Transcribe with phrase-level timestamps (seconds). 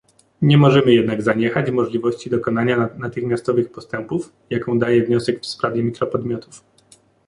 [0.41, 6.63] Nie możemy jednak zaniechać możliwości dokonania natychmiastowych postępów, jaką daje wniosek w sprawie mikropodmiotów